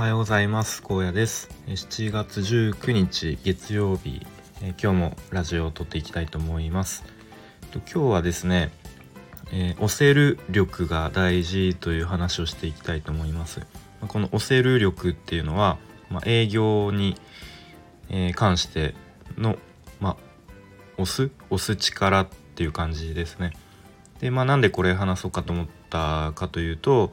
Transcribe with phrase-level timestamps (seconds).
[0.00, 0.82] はようございます。
[0.82, 1.50] 高野です。
[1.66, 4.26] 7月19日月曜日。
[4.62, 7.04] え今日もラジオを撮っていきたいと思います。
[7.74, 8.70] 今日はですね、
[9.52, 13.60] えー、押せる力が大事という話をしていきたいと思います。
[14.08, 15.76] この押せる力っていうのは、
[16.08, 17.14] まあ、営業に、
[18.08, 18.94] え、関して
[19.36, 19.58] の、
[20.00, 20.16] まあ、
[20.96, 21.30] 押す？
[21.50, 23.52] 押す力っていう感じですね。
[24.22, 27.10] でまあなんでこれ話そうかと思ったかというと、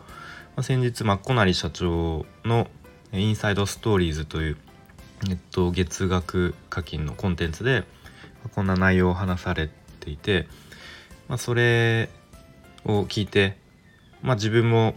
[0.56, 2.70] まあ、先日マッコナリ社長の
[3.14, 4.58] 「インサイドストーリーズ」という、
[5.30, 7.84] えっと、月額課金のコンテンツで、
[8.54, 10.48] こんな内容を話されていて、
[11.28, 12.10] まあ、それ
[12.86, 13.58] を聞いて、
[14.22, 14.96] まあ、自分も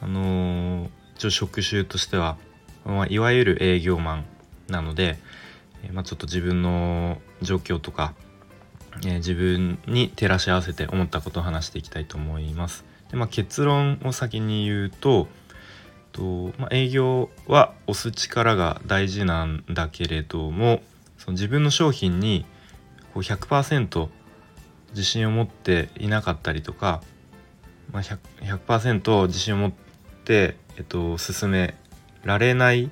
[0.00, 2.38] あのー、一応職種としては、
[2.84, 4.24] まあ、いわゆる営業マン
[4.68, 5.18] なので、
[5.92, 8.14] まあ、ちょっと自分の状況とか、
[9.04, 12.84] えー、自分に照らし合わせて思ったことを話していきたいと思います。
[13.10, 15.26] でまあ、結論を先に言うと
[16.12, 20.82] と、まあ、営業は押す力が大事なんだけれども
[21.18, 22.46] その自分の商品に
[23.14, 24.08] こう100%
[24.90, 27.02] 自信を持っていなかったりとか、
[27.92, 28.18] まあ100、
[28.66, 29.72] 100%自信を持っ
[30.24, 31.74] て、えっと、進め
[32.24, 32.90] られない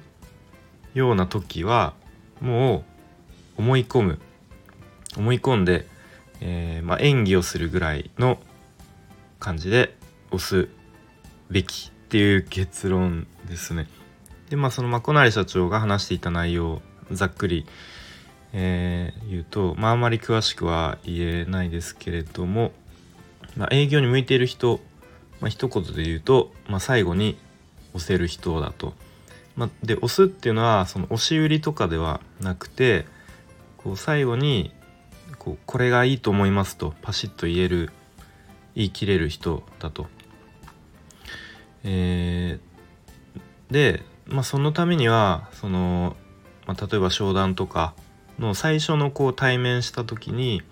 [0.95, 1.95] ような時は
[2.41, 2.85] も
[3.57, 4.21] う思い込む。
[5.17, 5.87] 思い込んで、
[6.41, 8.39] えー、まあ、演技をするぐらいの
[9.41, 9.97] 感じで
[10.31, 10.69] 押す
[11.51, 13.87] べきっていう結論ですね。
[14.49, 17.67] でまあそのまこなり社長が話していた内容ざっくり、
[18.55, 22.73] えー、言うとまああまり詳しくは言えないですけれども、
[23.59, 24.81] まあ、営業に向いている人、
[25.41, 27.37] まあ、一言で言うと、まあ、最後に
[27.93, 28.95] 押せる人だと。
[29.55, 33.05] まあ、で押すっていうのはその押し売りとかではなくて
[33.77, 34.73] こう最後に
[35.39, 37.91] こうこれがいいと思いますとパシッと言える
[38.75, 40.07] 言い切れる人だと。
[41.85, 46.17] えー、で、まあ、そのためにはその、
[46.67, 47.95] まあ、例えば商談とか
[48.39, 50.63] の最初のこう対面した時に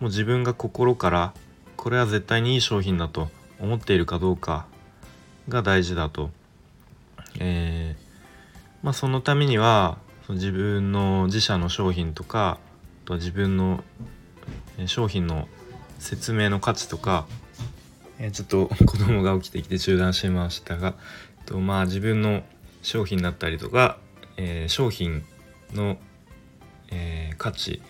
[0.00, 1.34] もう自分が心から
[1.76, 3.28] これは絶対にいい商品だと
[3.60, 4.66] 思っているかどうか
[5.48, 6.30] が大事だと。
[7.38, 9.98] えー、まあ、そのためには
[10.28, 12.58] 自分の自社の商品とか
[13.04, 13.84] あとは自分の
[14.86, 15.48] 商品の
[15.98, 17.26] 説明の価値とか、
[18.18, 20.94] え、ちょっと子供が起きてきて中断しましたが、
[21.38, 22.42] えっと、まあ自分の
[22.82, 23.98] 商品だったりとか、
[24.36, 25.24] えー、商品
[25.72, 25.98] の、
[26.90, 27.82] えー、価値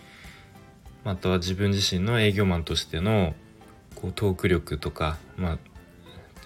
[1.05, 3.35] または自分自身の営業マンとしての
[3.95, 5.59] こうトーク力とか、まあ、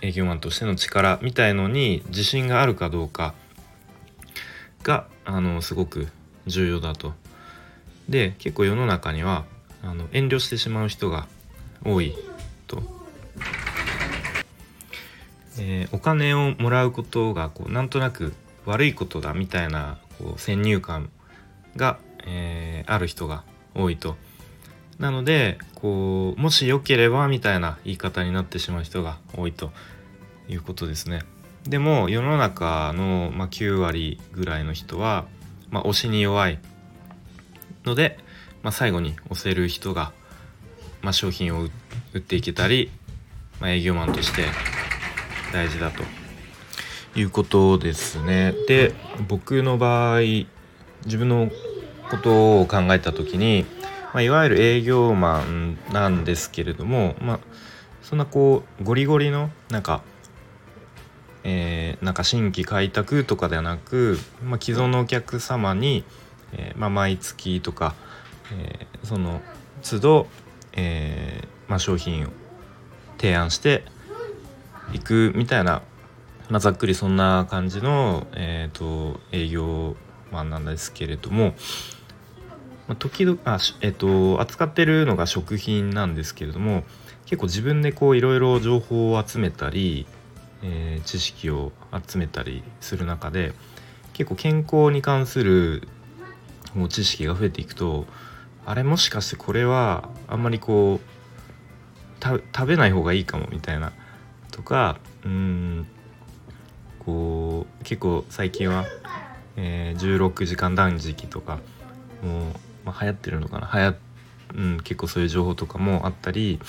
[0.02, 3.34] 営業マンとしての力みたいのに自信があるかどうか
[4.82, 6.08] があのすごく
[6.46, 7.14] 重要だと。
[8.08, 9.44] で結構世の中には
[9.82, 11.26] あの遠慮してしまう人が
[11.84, 12.14] 多い
[12.66, 12.99] と。
[15.58, 18.34] えー、お金をもらうことがこうなんとなく
[18.66, 21.10] 悪いことだみたいなこう先入観
[21.76, 23.44] が、えー、ある人が
[23.74, 24.16] 多いと。
[24.98, 29.72] なのでこうもし良ければみたいな言い方になってしまう人が多いと
[30.46, 31.22] いうことですね。
[31.64, 35.26] でも世の中の、まあ、9割ぐらいの人は、
[35.70, 36.58] まあ、推しに弱い
[37.84, 38.18] ので、
[38.62, 40.12] まあ、最後に押せる人が
[41.02, 41.62] まあ、商品を
[42.12, 42.90] 売っていけたり、
[43.60, 44.44] まあ、営業マンとして
[45.52, 46.02] 大事だと
[47.18, 48.54] いうことですね。
[48.66, 48.94] で
[49.28, 50.20] 僕の場合
[51.04, 51.50] 自分の
[52.10, 53.64] ことを考えた時に、
[54.12, 57.40] まあ、いわゆる営業マンなんですけれども、まあ、
[58.02, 60.02] そんなこうゴリゴリのなんか、
[61.44, 66.04] えー、なんか新規開拓とかではなく、まあ、既存のお客様に、
[66.52, 67.94] えーまあ、毎月とか、
[68.52, 69.40] えー、その
[69.82, 70.26] 都度
[70.72, 72.30] え、まあ、商品を
[73.18, 73.84] 提案して
[74.92, 75.82] いくみたいな、
[76.48, 79.96] まあ、ざっくりそんな感じの、えーと、営業
[80.32, 81.54] マンなんですけれども、
[82.88, 86.84] まあ、時々あ、えーと、扱ってるのが食品なんですけれども
[87.26, 90.06] 結構自分でこういろいろ情報を集めたり、
[90.62, 91.72] えー、知識を
[92.06, 93.52] 集めたりする中で
[94.12, 95.86] 結構健康に関する
[96.74, 98.06] もう知識が増えていくと
[98.66, 101.20] あれもしかしてこれはあんまりこう
[102.22, 103.92] 食べない方がいいかもみたいな
[104.60, 105.86] とかうん
[106.98, 108.84] こう結構最近は、
[109.56, 111.58] えー、16時間断食とか
[112.22, 112.42] もう、
[112.84, 113.70] まあ、流行ってるのかな。
[113.72, 113.96] 流行、
[114.54, 116.60] うん、結構そういう情報とかもあったり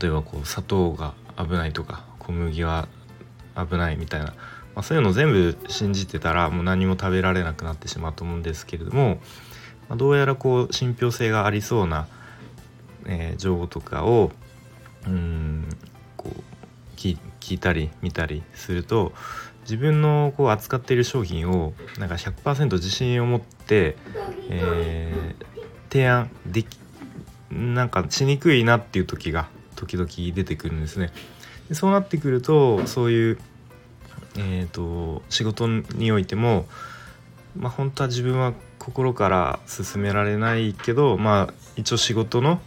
[0.00, 2.88] 例えばこう砂糖が危ないとか小麦は
[3.54, 4.32] 危ないみたいな、ま
[4.76, 9.20] あ、そういうの全部信じてたらもう何も食べられなくなってしまうと思うんですけれども
[9.88, 12.08] まあ、どうやらこう信憑性がありそうな、
[13.06, 14.32] えー、情報とかを
[15.06, 15.55] うん
[16.96, 17.18] 聞
[17.54, 19.12] いたり見たりすると
[19.62, 23.96] 自分のこう扱っている商品をなんか100%自信を持って、
[24.48, 26.78] えー、提案でき
[27.50, 31.12] なんかしにくいなっていう時が時々出てくるんですね。
[31.68, 33.38] でそうなってくるとそういう、
[34.36, 36.66] えーと、仕事においても、
[37.56, 42.60] まあ、本当は自分は心から進められないけど、まあ、一応仕事の、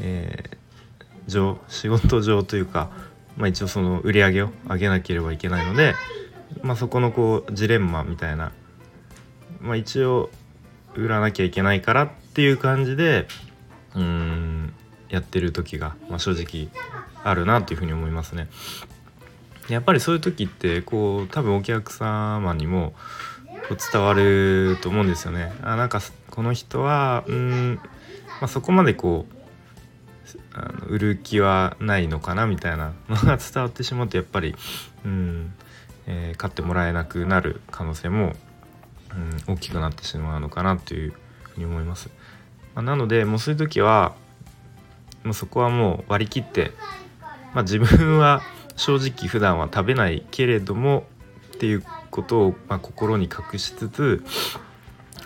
[0.00, 0.57] えー、
[1.28, 2.90] 上仕事上というか、
[3.36, 5.94] まあ、一応その売り上げを上げなければいけないので、
[6.62, 8.52] まあ、そこのこうジレンマみたいな、
[9.60, 10.30] まあ、一応
[10.94, 13.28] 売らなきゃいけないからっていう感じで
[13.94, 14.72] うん
[15.08, 16.68] やってる時が、まあ、正直
[17.22, 18.48] あるなというふうに思いますね。
[19.68, 22.94] やっぱりそういう時ってこう多分お客様にも
[23.68, 25.52] こう伝わると思うんですよね。
[25.62, 27.82] あなんかこの人はうん、ま
[28.42, 29.37] あ、そこまでこう
[30.52, 34.54] あの売る気はないのかなみたいなのが伝わってしまうとやっぱり、
[35.04, 35.52] うん
[36.06, 38.32] えー、買ってもらえなくなる可能性も、
[39.46, 42.10] うん、大きくなってしまうのかなというふうに思います。
[42.74, 44.14] まあ、なのでもうそういう時は
[45.24, 46.72] もうそこはもう割り切って、
[47.52, 48.42] まあ、自分は
[48.76, 51.04] 正直普段は食べないけれども
[51.54, 54.24] っていうことを、まあ、心に隠しつつ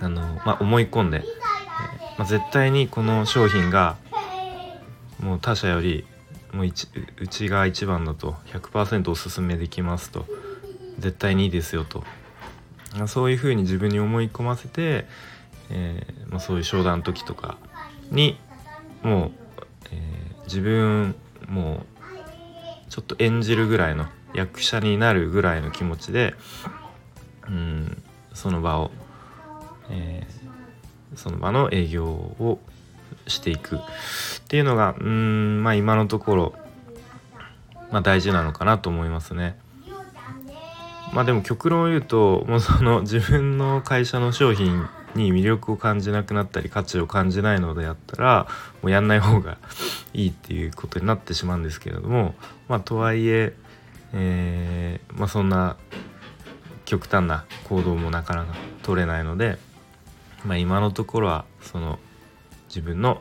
[0.00, 1.24] あの、まあ、思い込んで、えー、
[2.18, 3.96] まあ、絶対にこの商品が
[5.22, 6.04] もう他社より
[6.52, 10.26] もううちが一番だと100%おすすめできますと。
[10.98, 12.04] 絶対にいいですよと。
[13.06, 15.06] そういうふうに自分に思い込ませて、
[15.70, 17.56] えー、まあ、そういう商談の時とか
[18.10, 18.38] に
[19.02, 19.30] もう、
[19.90, 21.14] えー、自分
[21.48, 21.84] も
[22.86, 26.34] うちょっと演じるぐらいの役者になるぐらいの気持ちで
[27.48, 28.02] うん
[28.34, 28.90] その場を、
[29.90, 32.58] えー、その場の営業を
[33.26, 33.78] していくっ
[34.48, 36.54] ていうのがうんまあ今のところ、
[37.90, 39.56] まあ、大事なのかなと思いますね。
[41.12, 48.46] まあでも極論を言うともうその自分の会社の商品に魅力を感じなくなったり価値を感じないのであったら
[48.80, 49.58] もうやんない方が
[50.14, 52.34] いいっていうことになってしまうんですけれども
[52.66, 53.54] まあとはいえ
[54.14, 55.76] えー、まあ、そんな
[56.84, 59.58] 極端な行動もなかなか取れないので、
[60.44, 61.98] まあ、今のところはその
[62.74, 63.20] 自分の、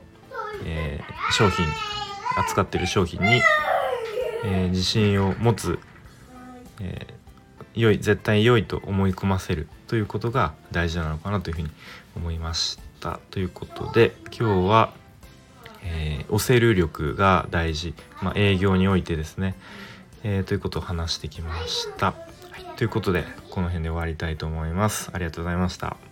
[0.64, 1.66] えー、商品
[2.38, 3.42] 扱ってる商品に、
[4.46, 5.78] えー、自信を持つ、
[6.80, 11.70] えー、良い絶対良いと思い込ませるということが大事なのかなというふうに
[12.16, 14.94] 思いましたということで今日は、
[15.84, 19.56] えー、押せる力が大事、まあ、営業においてですね、
[20.24, 22.14] えー、ということを話してきました。
[22.78, 25.12] ということでこの辺で終わりたいと思います。
[25.14, 26.11] ありがとうございました。